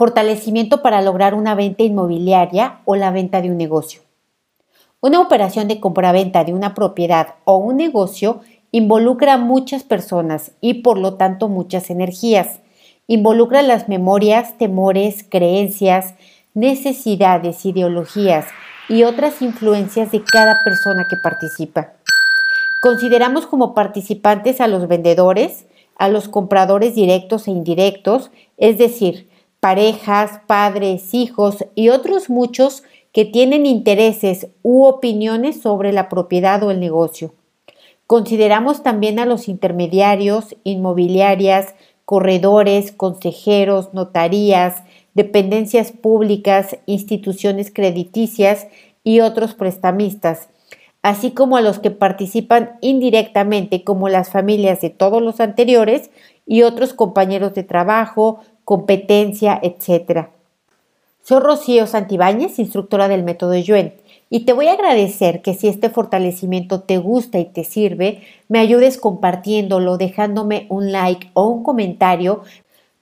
Fortalecimiento 0.00 0.80
para 0.80 1.02
lograr 1.02 1.34
una 1.34 1.54
venta 1.54 1.82
inmobiliaria 1.82 2.80
o 2.86 2.96
la 2.96 3.10
venta 3.10 3.42
de 3.42 3.50
un 3.50 3.58
negocio. 3.58 4.00
Una 5.02 5.20
operación 5.20 5.68
de 5.68 5.78
compraventa 5.78 6.42
de 6.42 6.54
una 6.54 6.72
propiedad 6.74 7.34
o 7.44 7.58
un 7.58 7.76
negocio 7.76 8.40
involucra 8.72 9.34
a 9.34 9.36
muchas 9.36 9.82
personas 9.82 10.52
y 10.62 10.80
por 10.80 10.96
lo 10.96 11.18
tanto 11.18 11.48
muchas 11.48 11.90
energías. 11.90 12.60
Involucra 13.08 13.60
las 13.60 13.90
memorias, 13.90 14.56
temores, 14.56 15.22
creencias, 15.28 16.14
necesidades, 16.54 17.66
ideologías 17.66 18.46
y 18.88 19.02
otras 19.02 19.42
influencias 19.42 20.12
de 20.12 20.24
cada 20.24 20.64
persona 20.64 21.04
que 21.10 21.18
participa. 21.22 21.92
Consideramos 22.80 23.46
como 23.46 23.74
participantes 23.74 24.62
a 24.62 24.66
los 24.66 24.88
vendedores, 24.88 25.66
a 25.98 26.08
los 26.08 26.30
compradores 26.30 26.94
directos 26.94 27.48
e 27.48 27.50
indirectos, 27.50 28.30
es 28.56 28.78
decir, 28.78 29.28
parejas, 29.60 30.40
padres, 30.46 31.14
hijos 31.14 31.64
y 31.74 31.90
otros 31.90 32.30
muchos 32.30 32.82
que 33.12 33.24
tienen 33.24 33.66
intereses 33.66 34.48
u 34.62 34.84
opiniones 34.84 35.60
sobre 35.60 35.92
la 35.92 36.08
propiedad 36.08 36.62
o 36.62 36.70
el 36.70 36.80
negocio. 36.80 37.34
Consideramos 38.06 38.82
también 38.82 39.18
a 39.18 39.26
los 39.26 39.48
intermediarios, 39.48 40.56
inmobiliarias, 40.64 41.74
corredores, 42.04 42.90
consejeros, 42.90 43.94
notarías, 43.94 44.82
dependencias 45.14 45.92
públicas, 45.92 46.78
instituciones 46.86 47.72
crediticias 47.72 48.66
y 49.04 49.20
otros 49.20 49.54
prestamistas, 49.54 50.48
así 51.02 51.30
como 51.30 51.56
a 51.56 51.60
los 51.60 51.78
que 51.78 51.90
participan 51.90 52.72
indirectamente 52.80 53.84
como 53.84 54.08
las 54.08 54.30
familias 54.30 54.80
de 54.80 54.90
todos 54.90 55.22
los 55.22 55.40
anteriores 55.40 56.10
y 56.46 56.62
otros 56.62 56.94
compañeros 56.94 57.54
de 57.54 57.62
trabajo, 57.62 58.40
competencia, 58.70 59.58
etc. 59.64 60.28
Soy 61.24 61.40
Rocío 61.40 61.88
Santibáñez, 61.88 62.60
instructora 62.60 63.08
del 63.08 63.24
método 63.24 63.56
Yuen, 63.56 63.94
y 64.30 64.44
te 64.44 64.52
voy 64.52 64.68
a 64.68 64.74
agradecer 64.74 65.42
que 65.42 65.54
si 65.54 65.66
este 65.66 65.90
fortalecimiento 65.90 66.82
te 66.82 66.98
gusta 66.98 67.40
y 67.40 67.46
te 67.46 67.64
sirve, 67.64 68.22
me 68.46 68.60
ayudes 68.60 68.96
compartiéndolo, 68.96 69.98
dejándome 69.98 70.66
un 70.68 70.92
like 70.92 71.32
o 71.34 71.48
un 71.48 71.64
comentario 71.64 72.42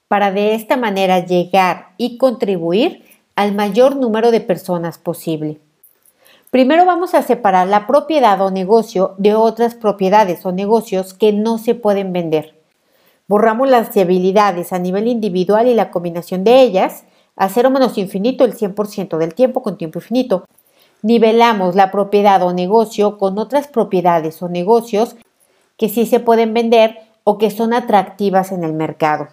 para 0.07 0.31
de 0.31 0.55
esta 0.55 0.75
manera 0.75 1.23
llegar 1.23 1.89
y 1.97 2.17
contribuir 2.17 3.03
al 3.35 3.53
mayor 3.53 3.95
número 3.95 4.31
de 4.31 4.41
personas 4.41 4.97
posible. 4.97 5.59
Primero 6.49 6.83
vamos 6.87 7.13
a 7.13 7.21
separar 7.21 7.67
la 7.67 7.85
propiedad 7.85 8.41
o 8.41 8.49
negocio 8.49 9.13
de 9.19 9.35
otras 9.35 9.75
propiedades 9.75 10.47
o 10.47 10.51
negocios 10.51 11.13
que 11.13 11.31
no 11.31 11.59
se 11.59 11.75
pueden 11.75 12.11
vender. 12.11 12.58
Borramos 13.29 13.69
las 13.69 13.93
debilidades 13.93 14.73
a 14.73 14.79
nivel 14.79 15.07
individual 15.07 15.67
y 15.67 15.75
la 15.75 15.91
combinación 15.91 16.43
de 16.43 16.63
ellas, 16.63 17.03
a 17.35 17.47
cero 17.47 17.69
menos 17.69 17.99
infinito 17.99 18.43
el 18.43 18.57
100% 18.57 19.19
del 19.19 19.35
tiempo 19.35 19.61
con 19.61 19.77
tiempo 19.77 19.99
infinito. 19.99 20.45
Nivelamos 21.03 21.75
la 21.75 21.91
propiedad 21.91 22.41
o 22.41 22.53
negocio 22.53 23.19
con 23.19 23.37
otras 23.37 23.67
propiedades 23.67 24.41
o 24.41 24.49
negocios 24.49 25.15
que 25.77 25.89
sí 25.89 26.07
se 26.07 26.19
pueden 26.19 26.55
vender 26.55 27.01
o 27.23 27.37
que 27.37 27.51
son 27.51 27.71
atractivas 27.71 28.51
en 28.51 28.63
el 28.63 28.73
mercado, 28.73 29.27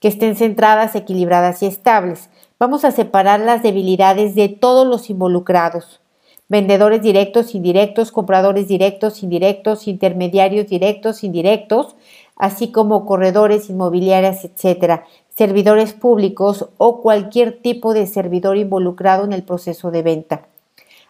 que 0.00 0.08
estén 0.08 0.36
centradas, 0.36 0.94
equilibradas 0.94 1.62
y 1.62 1.66
estables. 1.66 2.28
Vamos 2.58 2.84
a 2.84 2.90
separar 2.90 3.40
las 3.40 3.62
debilidades 3.62 4.34
de 4.34 4.50
todos 4.50 4.86
los 4.86 5.08
involucrados 5.08 6.02
vendedores 6.48 7.02
directos, 7.02 7.54
indirectos, 7.54 8.12
compradores 8.12 8.68
directos, 8.68 9.22
indirectos, 9.22 9.88
intermediarios 9.88 10.66
directos, 10.66 11.24
indirectos, 11.24 11.96
así 12.36 12.70
como 12.70 13.06
corredores 13.06 13.70
inmobiliarias, 13.70 14.44
etcétera, 14.44 15.04
servidores 15.36 15.94
públicos 15.94 16.68
o 16.76 17.00
cualquier 17.00 17.60
tipo 17.60 17.94
de 17.94 18.06
servidor 18.06 18.56
involucrado 18.56 19.24
en 19.24 19.32
el 19.32 19.42
proceso 19.42 19.90
de 19.90 20.02
venta. 20.02 20.46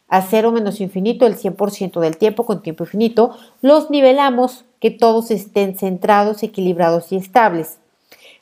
A 0.09 0.23
cero 0.23 0.53
menos 0.53 0.81
infinito 0.81 1.27
el 1.27 1.37
100% 1.37 2.01
del 2.01 2.17
tiempo 2.17 2.45
con 2.47 2.63
tiempo 2.63 2.85
infinito, 2.85 3.37
los 3.63 3.91
nivelamos 3.91 4.65
que 4.81 4.91
todos 4.91 5.31
estén 5.31 5.77
centrados, 5.77 6.43
equilibrados 6.43 7.11
y 7.11 7.17
estables. 7.17 7.79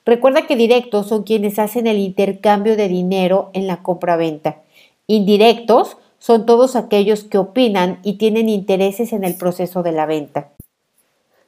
Recuerda 0.05 0.47
que 0.47 0.57
directos 0.57 1.07
son 1.07 1.23
quienes 1.23 1.59
hacen 1.59 1.87
el 1.87 1.99
intercambio 1.99 2.77
de 2.77 2.89
dinero 2.89 3.51
en 3.53 3.69
la 3.69 3.83
compra-venta. 3.83 4.59
Indirectos 5.07 5.97
son 6.23 6.47
todos 6.47 6.77
aquellos 6.77 7.25
que 7.25 7.37
opinan 7.37 7.99
y 8.05 8.13
tienen 8.13 8.49
intereses 8.49 9.13
en 9.13 9.25
el 9.25 9.35
proceso 9.35 9.83
de 9.83 9.91
la 9.91 10.07
venta. 10.07 10.53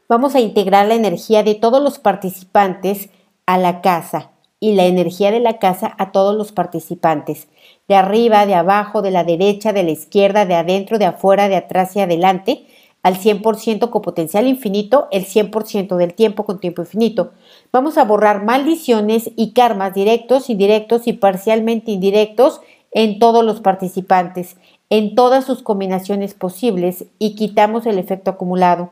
Vamos 0.08 0.34
a 0.34 0.40
integrar 0.40 0.88
la 0.88 0.96
energía 0.96 1.44
de 1.44 1.54
todos 1.54 1.80
los 1.80 2.00
participantes 2.00 3.08
a 3.46 3.56
la 3.56 3.82
casa 3.82 4.32
y 4.58 4.74
la 4.74 4.86
energía 4.86 5.30
de 5.30 5.38
la 5.38 5.58
casa 5.60 5.94
a 5.96 6.10
todos 6.10 6.34
los 6.34 6.50
participantes, 6.50 7.46
de 7.86 7.94
arriba, 7.94 8.46
de 8.46 8.56
abajo, 8.56 9.00
de 9.00 9.12
la 9.12 9.22
derecha, 9.22 9.72
de 9.72 9.84
la 9.84 9.92
izquierda, 9.92 10.44
de 10.44 10.56
adentro, 10.56 10.98
de 10.98 11.04
afuera, 11.04 11.48
de 11.48 11.54
atrás 11.54 11.94
y 11.94 12.00
adelante, 12.00 12.66
al 13.04 13.14
100% 13.16 13.90
con 13.90 14.02
potencial 14.02 14.48
infinito, 14.48 15.06
el 15.12 15.24
100% 15.24 15.94
del 15.94 16.14
tiempo 16.14 16.44
con 16.44 16.58
tiempo 16.58 16.82
infinito. 16.82 17.30
Vamos 17.70 17.96
a 17.96 18.04
borrar 18.04 18.42
maldiciones 18.42 19.30
y 19.36 19.52
karmas 19.52 19.94
directos, 19.94 20.50
indirectos 20.50 21.06
y 21.06 21.12
parcialmente 21.12 21.92
indirectos 21.92 22.60
en 22.94 23.18
todos 23.18 23.44
los 23.44 23.60
participantes, 23.60 24.56
en 24.88 25.14
todas 25.14 25.44
sus 25.44 25.62
combinaciones 25.62 26.32
posibles 26.32 27.04
y 27.18 27.34
quitamos 27.34 27.84
el 27.84 27.98
efecto 27.98 28.30
acumulado. 28.30 28.90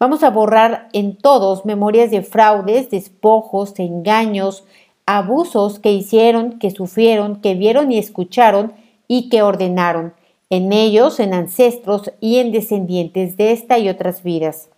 Vamos 0.00 0.24
a 0.24 0.30
borrar 0.30 0.88
en 0.92 1.16
todos 1.16 1.64
memorias 1.64 2.10
de 2.10 2.22
fraudes, 2.22 2.90
despojos, 2.90 3.78
engaños, 3.78 4.64
abusos 5.06 5.78
que 5.78 5.92
hicieron, 5.92 6.58
que 6.58 6.70
sufrieron, 6.70 7.36
que 7.36 7.54
vieron 7.54 7.92
y 7.92 7.98
escucharon 7.98 8.72
y 9.06 9.28
que 9.28 9.42
ordenaron, 9.42 10.14
en 10.50 10.72
ellos, 10.72 11.20
en 11.20 11.34
ancestros 11.34 12.10
y 12.20 12.38
en 12.38 12.50
descendientes 12.50 13.36
de 13.36 13.52
esta 13.52 13.78
y 13.78 13.88
otras 13.88 14.22
vidas. 14.22 14.70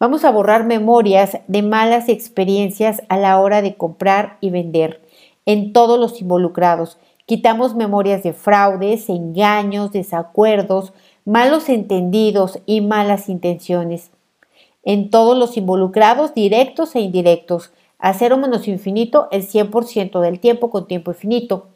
Vamos 0.00 0.24
a 0.24 0.32
borrar 0.32 0.64
memorias 0.64 1.38
de 1.46 1.62
malas 1.62 2.08
experiencias 2.08 3.02
a 3.08 3.16
la 3.16 3.38
hora 3.38 3.62
de 3.62 3.76
comprar 3.76 4.38
y 4.40 4.50
vender, 4.50 5.00
en 5.46 5.72
todos 5.72 5.98
los 5.98 6.20
involucrados, 6.20 6.98
Quitamos 7.26 7.74
memorias 7.74 8.22
de 8.22 8.32
fraudes, 8.32 9.08
engaños, 9.08 9.92
desacuerdos, 9.92 10.92
malos 11.24 11.68
entendidos 11.68 12.58
y 12.66 12.80
malas 12.80 13.28
intenciones. 13.28 14.10
En 14.82 15.10
todos 15.10 15.38
los 15.38 15.56
involucrados, 15.56 16.34
directos 16.34 16.96
e 16.96 17.00
indirectos, 17.00 17.72
a 17.98 18.12
cero 18.14 18.36
menos 18.36 18.66
infinito 18.66 19.28
el 19.30 19.46
100% 19.46 20.20
del 20.20 20.40
tiempo 20.40 20.70
con 20.70 20.88
tiempo 20.88 21.12
infinito. 21.12 21.68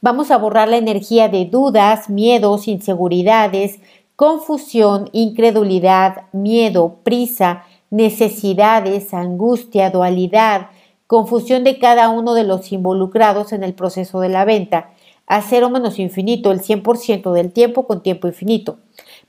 Vamos 0.00 0.32
a 0.32 0.38
borrar 0.38 0.68
la 0.68 0.78
energía 0.78 1.28
de 1.28 1.44
dudas, 1.46 2.10
miedos, 2.10 2.66
inseguridades, 2.66 3.78
confusión, 4.16 5.08
incredulidad, 5.12 6.24
miedo, 6.32 6.96
prisa, 7.04 7.64
necesidades, 7.90 9.14
angustia, 9.14 9.90
dualidad, 9.90 10.70
confusión 11.06 11.64
de 11.64 11.78
cada 11.78 12.08
uno 12.08 12.34
de 12.34 12.44
los 12.44 12.72
involucrados 12.72 13.52
en 13.52 13.62
el 13.62 13.74
proceso 13.74 14.20
de 14.20 14.28
la 14.28 14.44
venta, 14.44 14.90
a 15.26 15.42
cero 15.42 15.70
menos 15.70 15.98
infinito, 15.98 16.52
el 16.52 16.60
100% 16.60 17.32
del 17.32 17.52
tiempo 17.52 17.86
con 17.86 18.02
tiempo 18.02 18.28
infinito. 18.28 18.78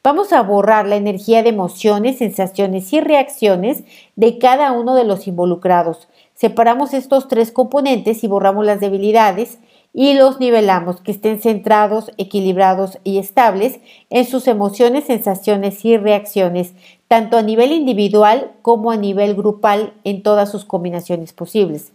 Vamos 0.03 0.31
a 0.31 0.41
borrar 0.41 0.87
la 0.87 0.95
energía 0.95 1.43
de 1.43 1.49
emociones, 1.49 2.19
sensaciones 2.19 2.93
y 2.93 3.01
reacciones 3.01 3.83
de 4.15 4.37
cada 4.37 4.71
uno 4.71 4.95
de 4.95 5.03
los 5.03 5.27
involucrados. 5.27 6.07
Separamos 6.33 6.93
estos 6.93 7.27
tres 7.27 7.51
componentes 7.51 8.23
y 8.23 8.27
borramos 8.27 8.65
las 8.65 8.79
debilidades 8.79 9.57
y 9.93 10.13
los 10.13 10.39
nivelamos, 10.39 11.01
que 11.01 11.11
estén 11.11 11.41
centrados, 11.41 12.11
equilibrados 12.17 12.99
y 13.03 13.17
estables 13.17 13.79
en 14.11 14.25
sus 14.25 14.47
emociones, 14.47 15.05
sensaciones 15.05 15.83
y 15.83 15.97
reacciones, 15.97 16.73
tanto 17.07 17.37
a 17.37 17.41
nivel 17.41 17.71
individual 17.71 18.51
como 18.61 18.91
a 18.91 18.97
nivel 18.97 19.35
grupal 19.35 19.93
en 20.03 20.23
todas 20.23 20.51
sus 20.51 20.65
combinaciones 20.65 21.33
posibles. 21.33 21.91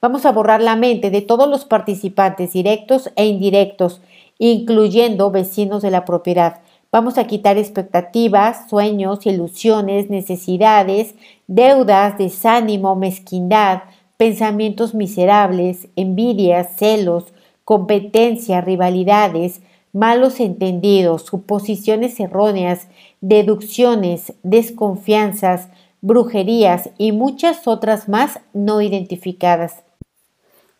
Vamos 0.00 0.24
a 0.26 0.32
borrar 0.32 0.62
la 0.62 0.76
mente 0.76 1.10
de 1.10 1.22
todos 1.22 1.48
los 1.48 1.64
participantes 1.64 2.52
directos 2.52 3.10
e 3.16 3.26
indirectos, 3.26 4.00
incluyendo 4.38 5.30
vecinos 5.30 5.82
de 5.82 5.90
la 5.90 6.04
propiedad. 6.04 6.60
Vamos 6.90 7.18
a 7.18 7.26
quitar 7.26 7.58
expectativas, 7.58 8.70
sueños, 8.70 9.26
ilusiones, 9.26 10.08
necesidades, 10.08 11.14
deudas, 11.46 12.16
desánimo, 12.16 12.94
mezquindad, 12.96 13.82
pensamientos 14.16 14.94
miserables, 14.94 15.88
envidias, 15.96 16.76
celos, 16.76 17.24
competencia, 17.64 18.62
rivalidades, 18.62 19.60
malos 19.98 20.38
entendidos, 20.38 21.22
suposiciones 21.22 22.20
erróneas, 22.20 22.86
deducciones, 23.20 24.32
desconfianzas, 24.44 25.70
brujerías 26.00 26.90
y 26.98 27.10
muchas 27.10 27.66
otras 27.66 28.08
más 28.08 28.38
no 28.52 28.80
identificadas. 28.80 29.82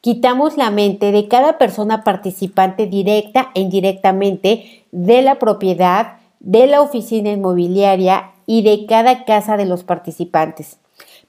Quitamos 0.01 0.57
la 0.57 0.71
mente 0.71 1.11
de 1.11 1.27
cada 1.27 1.59
persona 1.59 2.05
participante 2.05 2.87
directa 2.87 3.51
e 3.57 3.61
indirectamente 3.63 4.85
de 4.93 5.23
la 5.23 5.41
propiedad, 5.41 6.19
de 6.39 6.69
la 6.69 6.81
oficina 6.81 7.33
inmobiliaria 7.33 8.31
y 8.47 8.63
de 8.63 8.87
cada 8.87 9.25
casa 9.25 9.57
de 9.57 9.67
los 9.67 9.83
participantes. 9.83 10.79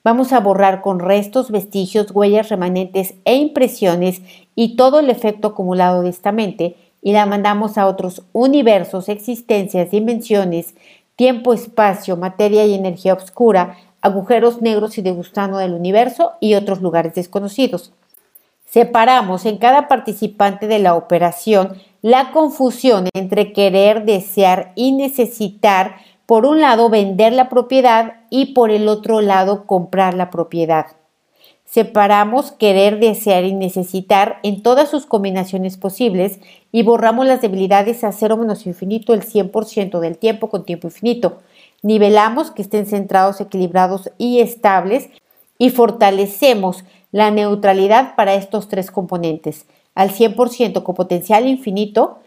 Vamos 0.04 0.32
a 0.32 0.40
borrar 0.40 0.82
con 0.82 1.00
restos, 1.00 1.50
vestigios, 1.50 2.12
huellas 2.12 2.50
remanentes 2.50 3.16
e 3.26 3.36
impresiones 3.36 4.22
y 4.54 4.76
todo 4.76 5.00
el 5.00 5.10
efecto 5.10 5.48
acumulado 5.48 6.04
de 6.04 6.10
esta 6.10 6.32
mente 6.32 6.76
y 7.02 7.14
la 7.14 7.26
mandamos 7.26 7.78
a 7.78 7.88
otros 7.88 8.24
universos, 8.34 9.10
existencias, 9.10 9.92
dimensiones, 9.92 10.76
tiempo, 11.16 11.54
espacio, 11.54 12.18
materia 12.18 12.66
y 12.66 12.74
energía 12.74 13.14
oscura, 13.14 13.78
agujeros 14.02 14.62
negros 14.62 14.98
y 14.98 15.02
de 15.02 15.12
del 15.12 15.74
universo 15.74 16.34
y 16.40 16.56
otros 16.56 16.82
lugares 16.82 17.14
desconocidos. 17.16 17.92
Separamos 18.66 19.46
en 19.46 19.58
cada 19.58 19.88
participante 19.88 20.68
de 20.68 20.80
la 20.80 20.96
operación 20.96 21.74
la 22.02 22.32
confusión 22.32 23.10
entre 23.14 23.52
querer, 23.52 24.06
desear 24.06 24.72
y 24.76 24.92
necesitar, 24.92 25.96
por 26.26 26.46
un 26.46 26.62
lado 26.62 26.90
vender 26.90 27.34
la 27.34 27.50
propiedad 27.50 28.22
y 28.30 28.54
por 28.54 28.70
el 28.70 28.88
otro 28.88 29.22
lado 29.22 29.66
comprar 29.66 30.14
la 30.14 30.30
propiedad. 30.30 30.99
Separamos 31.70 32.52
querer, 32.52 33.00
desear 33.00 33.44
y 33.44 33.54
necesitar 33.54 34.40
en 34.42 34.64
todas 34.64 34.90
sus 34.90 35.06
combinaciones 35.06 35.78
posibles 35.78 36.40
y 36.72 36.82
borramos 36.82 37.28
las 37.28 37.42
debilidades 37.42 38.04
a 38.04 38.12
cero 38.12 38.38
menos 38.38 38.66
infinito 38.66 39.14
el 39.14 39.22
100% 39.22 40.00
del 40.00 40.18
tiempo 40.18 40.50
con 40.50 40.66
tiempo 40.66 40.88
infinito. 40.88 41.38
Nivelamos 41.84 42.50
que 42.50 42.64
estén 42.64 42.88
centrados, 42.88 43.40
equilibrados 43.40 44.10
y 44.18 44.40
estables 44.40 45.10
y 45.60 45.70
fortalecemos 45.70 46.86
la 47.12 47.30
neutralidad 47.30 48.16
para 48.16 48.34
estos 48.34 48.68
tres 48.68 48.90
componentes, 48.90 49.68
al 49.94 50.10
100% 50.10 50.82
con 50.82 50.96
potencial 50.96 51.48
infinito, 51.48 52.18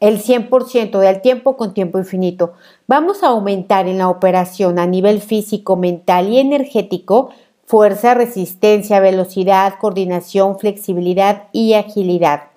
el 0.00 0.20
100% 0.20 0.98
del 0.98 1.20
tiempo 1.20 1.56
con 1.56 1.74
tiempo 1.74 1.98
infinito. 1.98 2.54
Vamos 2.88 3.22
a 3.22 3.28
aumentar 3.28 3.86
en 3.86 3.98
la 3.98 4.08
operación 4.08 4.80
a 4.80 4.86
nivel 4.86 5.20
físico, 5.20 5.76
mental 5.76 6.28
y 6.28 6.38
energético 6.38 7.30
fuerza, 7.66 8.14
resistencia, 8.14 9.00
velocidad, 9.00 9.74
coordinación, 9.80 10.58
flexibilidad 10.58 11.44
y 11.52 11.74
agilidad. 11.74 12.54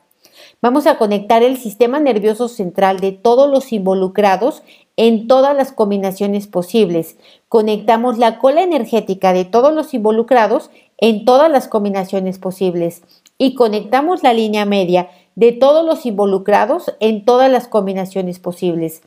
Vamos 0.61 0.87
a 0.87 0.97
conectar 0.97 1.43
el 1.43 1.57
sistema 1.57 1.99
nervioso 1.99 2.47
central 2.47 2.99
de 2.99 3.11
todos 3.11 3.49
los 3.49 3.71
involucrados 3.71 4.63
en 4.95 5.27
todas 5.27 5.55
las 5.55 5.71
combinaciones 5.71 6.47
posibles. 6.47 7.17
Conectamos 7.47 8.17
la 8.17 8.39
cola 8.39 8.63
energética 8.63 9.33
de 9.33 9.45
todos 9.45 9.73
los 9.73 9.93
involucrados 9.93 10.71
en 10.97 11.25
todas 11.25 11.51
las 11.51 11.67
combinaciones 11.67 12.39
posibles 12.39 13.03
y 13.37 13.53
conectamos 13.53 14.23
la 14.23 14.33
línea 14.33 14.65
media 14.65 15.09
de 15.35 15.51
todos 15.51 15.85
los 15.85 16.07
involucrados 16.07 16.91
en 16.99 17.23
todas 17.23 17.51
las 17.51 17.67
combinaciones 17.67 18.39
posibles. 18.39 19.03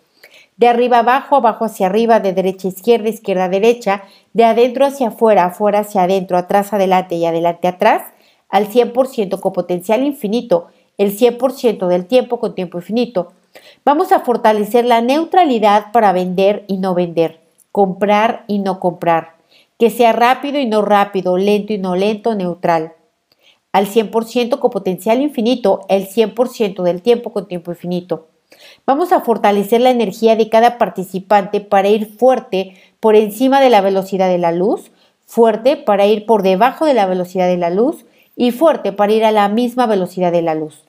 De 0.61 0.69
arriba 0.69 0.99
abajo, 0.99 1.37
abajo 1.37 1.65
hacia 1.65 1.87
arriba, 1.87 2.21
de 2.21 2.35
derecha 2.35 2.69
a 2.69 2.71
izquierda, 2.71 3.09
izquierda 3.09 3.45
a 3.45 3.49
derecha, 3.49 4.03
de 4.35 4.45
adentro 4.45 4.85
hacia 4.85 5.09
afuera, 5.09 5.47
afuera 5.47 5.79
hacia 5.79 6.03
adentro, 6.03 6.37
atrás 6.37 6.75
adelante 6.75 7.15
y 7.15 7.25
adelante 7.25 7.67
atrás, 7.67 8.03
al 8.51 8.69
100% 8.69 9.41
con 9.41 9.55
potencial 9.55 10.05
infinito, 10.05 10.67
el 10.99 11.17
100% 11.19 11.87
del 11.87 12.05
tiempo 12.05 12.39
con 12.39 12.55
tiempo 12.55 12.77
infinito. 12.77 13.33
Vamos 13.87 14.13
a 14.13 14.21
fortalecer 14.21 14.85
la 14.85 15.01
neutralidad 15.01 15.93
para 15.93 16.13
vender 16.13 16.67
y 16.69 16.77
no 16.77 16.93
vender, 16.93 17.41
comprar 17.73 18.45
y 18.47 18.59
no 18.59 18.81
comprar 18.81 19.41
que 19.79 19.89
sea 19.89 20.13
rápido 20.13 20.59
y 20.59 20.67
no 20.67 20.83
rápido, 20.83 21.39
lento 21.39 21.73
y 21.73 21.79
no 21.79 21.97
lento, 21.97 22.35
neutral. 22.35 22.93
Al 23.73 23.87
100% 23.87 24.59
con 24.59 24.71
potencial 24.71 25.23
infinito, 25.23 25.87
el 25.89 26.07
100% 26.07 26.83
del 26.83 27.01
tiempo 27.01 27.33
con 27.33 27.49
tiempo 27.49 27.71
infinito. 27.71 28.27
Vamos 28.87 29.13
a 29.13 29.21
fortalecer 29.21 29.81
la 29.81 29.91
energía 29.91 30.37
de 30.37 30.49
cada 30.49 30.79
participante 30.79 31.61
para 31.61 31.89
ir 31.89 32.07
fuerte 32.17 32.75
por 32.99 33.15
encima 33.15 33.61
de 33.61 33.71
la 33.71 33.81
velocidad 33.81 34.29
de 34.29 34.39
la 34.39 34.53
luz, 34.53 34.91
fuerte 35.27 35.77
para 35.77 36.07
ir 36.07 36.27
por 36.27 36.43
debajo 36.43 36.87
de 36.87 36.95
la 36.95 37.07
velocidad 37.07 37.47
de 37.47 37.57
la 37.57 37.71
luz 37.71 38.05
y 38.37 38.51
fuerte 38.51 38.93
para 38.93 39.13
ir 39.13 39.25
a 39.25 39.33
la 39.33 39.49
misma 39.49 39.87
velocidad 39.87 40.33
de 40.33 40.43
la 40.43 40.55
luz. 40.55 40.85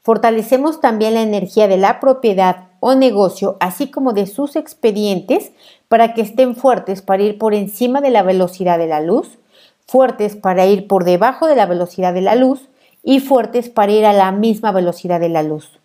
Fortalecemos 0.00 0.80
también 0.80 1.14
la 1.14 1.22
energía 1.22 1.68
de 1.68 1.78
la 1.78 1.98
propiedad 1.98 2.68
o 2.80 2.94
negocio, 2.94 3.56
así 3.60 3.90
como 3.90 4.12
de 4.12 4.26
sus 4.26 4.56
expedientes, 4.56 5.52
para 5.88 6.12
que 6.12 6.20
estén 6.20 6.56
fuertes 6.56 7.02
para 7.02 7.22
ir 7.22 7.38
por 7.38 7.54
encima 7.54 8.00
de 8.00 8.10
la 8.10 8.22
velocidad 8.22 8.78
de 8.78 8.86
la 8.86 9.00
luz, 9.00 9.38
fuertes 9.86 10.36
para 10.36 10.66
ir 10.66 10.86
por 10.86 11.04
debajo 11.04 11.46
de 11.46 11.56
la 11.56 11.66
velocidad 11.66 12.12
de 12.12 12.20
la 12.20 12.34
luz 12.34 12.68
y 13.02 13.20
fuertes 13.20 13.70
para 13.70 13.92
ir 13.92 14.04
a 14.04 14.12
la 14.12 14.32
misma 14.32 14.72
velocidad 14.72 15.20
de 15.20 15.28
la 15.30 15.42
luz. 15.42 15.78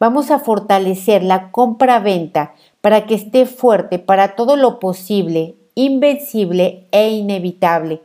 Vamos 0.00 0.30
a 0.30 0.38
fortalecer 0.38 1.22
la 1.22 1.50
compra-venta 1.50 2.54
para 2.80 3.06
que 3.06 3.14
esté 3.14 3.46
fuerte 3.46 3.98
para 3.98 4.36
todo 4.36 4.56
lo 4.56 4.78
posible, 4.78 5.56
invencible 5.74 6.86
e 6.92 7.10
inevitable 7.10 8.02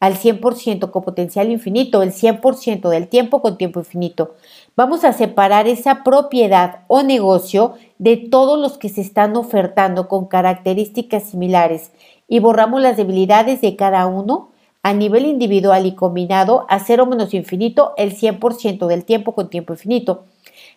al 0.00 0.14
100% 0.14 0.90
con 0.90 1.02
potencial 1.02 1.50
infinito, 1.50 2.02
el 2.02 2.12
100% 2.12 2.88
del 2.88 3.06
tiempo 3.08 3.42
con 3.42 3.58
tiempo 3.58 3.80
infinito. 3.80 4.34
Vamos 4.74 5.04
a 5.04 5.12
separar 5.12 5.68
esa 5.68 6.02
propiedad 6.02 6.80
o 6.88 7.02
negocio 7.02 7.74
de 7.98 8.16
todos 8.16 8.58
los 8.58 8.78
que 8.78 8.88
se 8.88 9.02
están 9.02 9.36
ofertando 9.36 10.08
con 10.08 10.26
características 10.26 11.24
similares 11.24 11.92
y 12.26 12.40
borramos 12.40 12.80
las 12.80 12.96
debilidades 12.96 13.60
de 13.60 13.76
cada 13.76 14.06
uno 14.06 14.48
a 14.82 14.94
nivel 14.94 15.26
individual 15.26 15.84
y 15.84 15.94
combinado 15.94 16.64
a 16.70 16.80
cero 16.80 17.04
menos 17.04 17.34
infinito 17.34 17.92
el 17.98 18.16
100% 18.16 18.86
del 18.86 19.04
tiempo 19.04 19.34
con 19.34 19.50
tiempo 19.50 19.74
infinito. 19.74 20.24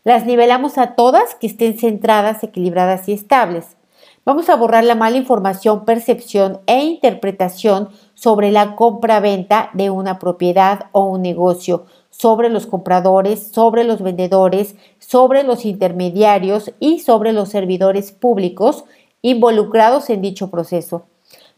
Las 0.05 0.25
nivelamos 0.25 0.77
a 0.77 0.95
todas 0.95 1.33
que 1.35 1.47
estén 1.47 1.79
centradas, 1.79 2.44
equilibradas 2.44 3.07
y 3.07 3.13
estables. 3.13 3.77
Vamos 4.25 4.50
a 4.50 4.57
borrar 4.57 4.83
la 4.83 4.95
mala 4.95 5.15
información, 5.15 5.85
percepción 5.85 6.59
e 6.65 6.83
interpretación 6.83 7.88
sobre 8.13 8.51
la 8.51 8.75
compra-venta 8.75 9.69
de 9.73 9.91
una 9.91 10.19
propiedad 10.19 10.88
o 10.91 11.05
un 11.05 11.21
negocio, 11.21 11.85
sobre 12.09 12.50
los 12.50 12.67
compradores, 12.67 13.47
sobre 13.47 13.85
los 13.85 14.01
vendedores, 14.01 14.75
sobre 15.00 15.44
los 15.44 15.63
intermediarios 15.63 16.73
y 16.81 17.00
sobre 17.00 17.31
los 17.31 17.47
servidores 17.47 18.11
públicos 18.11 18.83
involucrados 19.21 20.09
en 20.09 20.21
dicho 20.21 20.51
proceso. 20.51 21.05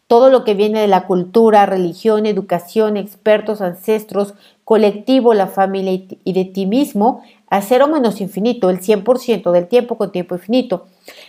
Todo 0.06 0.30
lo 0.30 0.44
que 0.44 0.54
viene 0.54 0.80
de 0.80 0.86
la 0.86 1.08
cultura, 1.08 1.66
religión, 1.66 2.26
educación, 2.26 2.96
expertos, 2.96 3.60
ancestros, 3.60 4.34
colectivo, 4.62 5.34
la 5.34 5.48
familia 5.48 6.00
y 6.22 6.32
de 6.32 6.44
ti 6.44 6.66
mismo, 6.66 7.22
a 7.48 7.60
cero 7.62 7.86
menos 7.86 8.20
infinito, 8.20 8.70
el 8.70 8.80
100% 8.80 9.52
del 9.52 9.68
tiempo 9.68 9.96
con 9.96 10.12
tiempo 10.12 10.34
infinito. 10.34 10.86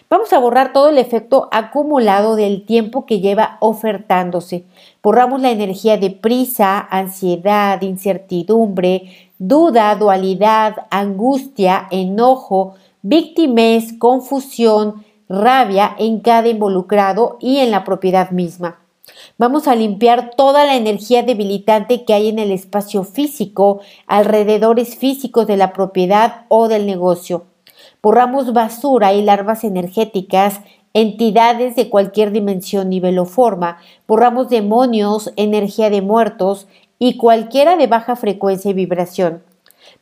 Vamos 0.10 0.34
a 0.34 0.40
borrar 0.40 0.74
todo 0.74 0.90
el 0.90 0.98
efecto 0.98 1.48
acumulado 1.52 2.36
del 2.36 2.66
tiempo 2.66 3.06
que 3.06 3.20
lleva 3.20 3.58
ofertándose. 3.60 4.66
Borramos 5.04 5.42
la 5.42 5.52
energía 5.52 5.98
de 5.98 6.10
prisa, 6.10 6.80
ansiedad, 6.80 7.82
incertidumbre, 7.82 9.32
duda, 9.38 9.96
dualidad, 9.96 10.88
angustia, 10.90 11.88
enojo, 11.92 12.76
víctimas, 13.02 13.94
confusión, 14.00 15.06
rabia 15.30 15.96
en 16.00 16.22
cada 16.22 16.48
involucrado 16.48 17.38
y 17.40 17.58
en 17.58 17.72
la 17.72 17.84
propiedad 17.84 18.32
misma. 18.32 18.80
Vamos 19.40 19.68
a 19.68 19.76
limpiar 19.76 20.32
toda 20.36 20.66
la 20.66 20.76
energía 20.76 21.22
debilitante 21.22 22.06
que 22.06 22.16
hay 22.16 22.30
en 22.30 22.40
el 22.40 22.50
espacio 22.50 23.04
físico, 23.04 23.82
alrededores 24.08 24.96
físicos 24.96 25.46
de 25.46 25.58
la 25.58 25.74
propiedad 25.74 26.46
o 26.48 26.68
del 26.68 26.88
negocio. 26.88 27.46
Borramos 28.02 28.52
basura 28.52 29.14
y 29.14 29.22
larvas 29.22 29.64
energéticas, 29.64 30.62
entidades 30.96 31.76
de 31.76 31.88
cualquier 31.88 32.32
dimensión, 32.32 32.90
nivel 32.90 33.20
o 33.20 33.26
forma. 33.26 33.78
Borramos 34.08 34.50
demonios, 34.50 35.32
energía 35.36 35.92
de 35.92 36.02
muertos 36.02 36.68
y 36.98 37.18
cualquiera 37.18 37.78
de 37.78 37.86
baja 37.86 38.16
frecuencia 38.16 38.72
y 38.72 38.74
vibración. 38.74 39.44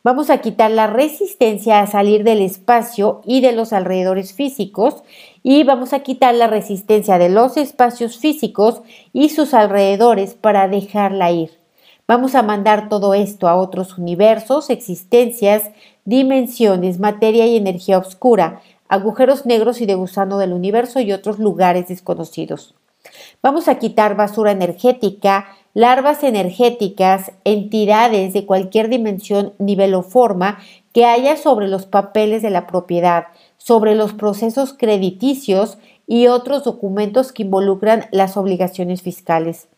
Vamos 0.02 0.30
a 0.30 0.38
quitar 0.38 0.70
la 0.70 0.86
resistencia 0.86 1.80
a 1.80 1.86
salir 1.86 2.24
del 2.24 2.40
espacio 2.40 3.20
y 3.24 3.40
de 3.40 3.52
los 3.52 3.72
alrededores 3.72 4.32
físicos 4.32 5.02
y 5.48 5.62
vamos 5.62 5.92
a 5.92 6.00
quitar 6.00 6.34
la 6.34 6.48
resistencia 6.48 7.18
de 7.18 7.28
los 7.28 7.56
espacios 7.56 8.18
físicos 8.18 8.82
y 9.12 9.28
sus 9.28 9.54
alrededores 9.54 10.34
para 10.34 10.66
dejarla 10.66 11.30
ir. 11.30 11.52
Vamos 12.08 12.34
a 12.34 12.42
mandar 12.42 12.88
todo 12.88 13.14
esto 13.14 13.46
a 13.46 13.54
otros 13.54 13.96
universos, 13.96 14.70
existencias, 14.70 15.70
dimensiones, 16.04 16.98
materia 16.98 17.46
y 17.46 17.54
energía 17.54 17.98
oscura, 17.98 18.60
agujeros 18.88 19.46
negros 19.46 19.80
y 19.80 19.86
de 19.86 19.94
gusano 19.94 20.38
del 20.38 20.52
universo 20.52 20.98
y 20.98 21.12
otros 21.12 21.38
lugares 21.38 21.86
desconocidos. 21.86 22.74
Vamos 23.40 23.68
a 23.68 23.78
quitar 23.78 24.16
basura 24.16 24.50
energética, 24.50 25.46
larvas 25.76 26.24
energéticas, 26.24 27.32
entidades 27.44 28.32
de 28.32 28.46
cualquier 28.46 28.88
dimensión, 28.88 29.52
nivel 29.58 29.92
o 29.92 30.02
forma 30.02 30.56
que 30.94 31.04
haya 31.04 31.36
sobre 31.36 31.68
los 31.68 31.84
papeles 31.84 32.40
de 32.40 32.48
la 32.48 32.66
propiedad, 32.66 33.26
sobre 33.58 33.94
los 33.94 34.14
procesos 34.14 34.72
crediticios 34.72 35.76
y 36.06 36.28
otros 36.28 36.64
documentos 36.64 37.30
que 37.30 37.42
involucran 37.42 38.06
las 38.10 38.38
obligaciones 38.38 39.02
fiscales. 39.02 39.68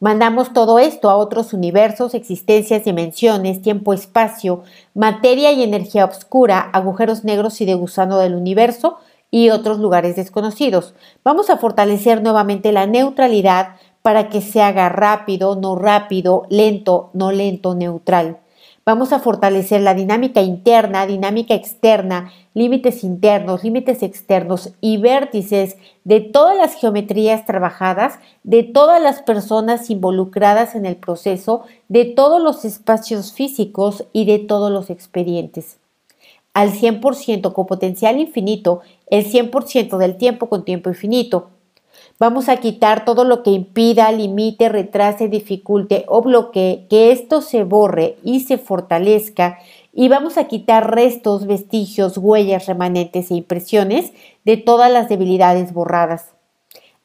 Mandamos 0.00 0.52
todo 0.52 0.78
esto 0.78 1.08
a 1.08 1.16
otros 1.16 1.54
universos, 1.54 2.12
existencias, 2.12 2.84
dimensiones, 2.84 3.62
tiempo, 3.62 3.94
espacio, 3.94 4.64
materia 4.92 5.50
y 5.52 5.62
energía 5.62 6.04
oscura, 6.04 6.60
agujeros 6.60 7.24
negros 7.24 7.58
y 7.62 7.64
de 7.64 7.74
gusano 7.74 8.18
del 8.18 8.34
universo 8.34 8.98
y 9.30 9.48
otros 9.48 9.78
lugares 9.78 10.14
desconocidos. 10.14 10.92
Vamos 11.24 11.48
a 11.48 11.56
fortalecer 11.56 12.22
nuevamente 12.22 12.70
la 12.70 12.86
neutralidad 12.86 13.76
para 14.02 14.28
que 14.28 14.40
se 14.40 14.60
haga 14.60 14.88
rápido, 14.88 15.56
no 15.56 15.76
rápido, 15.76 16.44
lento, 16.50 17.10
no 17.14 17.32
lento, 17.32 17.74
neutral. 17.74 18.38
Vamos 18.84 19.12
a 19.12 19.20
fortalecer 19.20 19.80
la 19.80 19.94
dinámica 19.94 20.42
interna, 20.42 21.06
dinámica 21.06 21.54
externa, 21.54 22.32
límites 22.52 23.04
internos, 23.04 23.62
límites 23.62 24.02
externos 24.02 24.72
y 24.80 24.96
vértices 24.96 25.76
de 26.02 26.18
todas 26.18 26.56
las 26.56 26.74
geometrías 26.74 27.46
trabajadas, 27.46 28.18
de 28.42 28.64
todas 28.64 29.00
las 29.00 29.22
personas 29.22 29.88
involucradas 29.88 30.74
en 30.74 30.84
el 30.84 30.96
proceso, 30.96 31.62
de 31.88 32.06
todos 32.06 32.42
los 32.42 32.64
espacios 32.64 33.32
físicos 33.32 34.04
y 34.12 34.24
de 34.24 34.40
todos 34.40 34.72
los 34.72 34.90
expedientes. 34.90 35.78
Al 36.52 36.72
100% 36.72 37.52
con 37.52 37.66
potencial 37.66 38.18
infinito, 38.18 38.80
el 39.06 39.24
100% 39.24 39.96
del 39.96 40.16
tiempo 40.16 40.48
con 40.48 40.64
tiempo 40.64 40.90
infinito, 40.90 41.50
Vamos 42.22 42.48
a 42.48 42.58
quitar 42.58 43.04
todo 43.04 43.24
lo 43.24 43.42
que 43.42 43.50
impida, 43.50 44.12
limite, 44.12 44.68
retrase, 44.68 45.26
dificulte 45.26 46.04
o 46.06 46.22
bloquee, 46.22 46.86
que 46.88 47.10
esto 47.10 47.42
se 47.42 47.64
borre 47.64 48.16
y 48.22 48.42
se 48.42 48.58
fortalezca. 48.58 49.58
Y 49.92 50.08
vamos 50.08 50.38
a 50.38 50.44
quitar 50.44 50.94
restos, 50.94 51.48
vestigios, 51.48 52.16
huellas, 52.16 52.66
remanentes 52.66 53.32
e 53.32 53.34
impresiones 53.34 54.12
de 54.44 54.56
todas 54.56 54.88
las 54.92 55.08
debilidades 55.08 55.72
borradas. 55.72 56.28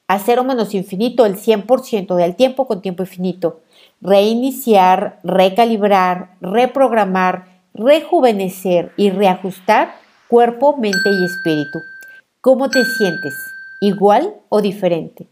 A 0.08 0.20
cero 0.20 0.44
menos 0.44 0.76
infinito 0.76 1.26
el 1.26 1.38
100% 1.38 2.14
del 2.14 2.36
tiempo 2.36 2.68
con 2.68 2.84
tiempo 2.84 3.02
infinito. 3.02 3.62
Reiniciar, 4.02 5.20
recalibrar, 5.24 6.36
reprogramar, 6.42 7.64
rejuvenecer 7.74 8.92
y 8.98 9.10
reajustar 9.10 9.96
cuerpo, 10.28 10.78
mente 10.78 11.10
y 11.10 11.26
espíritu. 11.26 11.82
¿Cómo 12.40 12.70
te 12.70 12.86
sientes? 12.86 13.57
Igual 13.80 14.42
o 14.50 14.62
diferente. 14.62 15.28